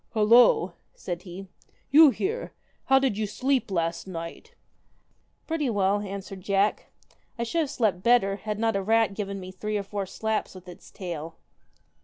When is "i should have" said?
7.37-7.69